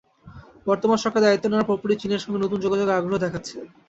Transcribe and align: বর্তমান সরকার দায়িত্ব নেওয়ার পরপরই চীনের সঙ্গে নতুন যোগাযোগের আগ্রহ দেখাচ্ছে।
বর্তমান 0.67 0.97
সরকার 0.99 1.21
দায়িত্ব 1.23 1.45
নেওয়ার 1.47 1.69
পরপরই 1.69 1.99
চীনের 2.01 2.21
সঙ্গে 2.23 2.39
নতুন 2.39 2.59
যোগাযোগের 2.65 2.97
আগ্রহ 2.99 3.17
দেখাচ্ছে। 3.25 3.55